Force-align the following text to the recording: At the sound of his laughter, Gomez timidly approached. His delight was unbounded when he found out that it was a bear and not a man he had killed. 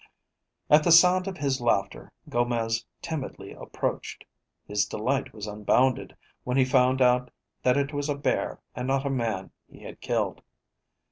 At 0.67 0.83
the 0.83 0.91
sound 0.91 1.27
of 1.27 1.37
his 1.37 1.61
laughter, 1.61 2.11
Gomez 2.27 2.83
timidly 3.03 3.53
approached. 3.53 4.25
His 4.67 4.87
delight 4.87 5.31
was 5.31 5.45
unbounded 5.45 6.15
when 6.43 6.57
he 6.57 6.65
found 6.65 7.03
out 7.03 7.29
that 7.61 7.77
it 7.77 7.93
was 7.93 8.09
a 8.09 8.15
bear 8.15 8.59
and 8.73 8.87
not 8.87 9.05
a 9.05 9.11
man 9.11 9.51
he 9.69 9.83
had 9.83 10.01
killed. 10.01 10.41